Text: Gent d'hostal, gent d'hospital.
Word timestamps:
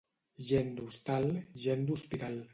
Gent 0.47 0.71
d'hostal, 0.79 1.29
gent 1.67 1.87
d'hospital. 1.93 2.43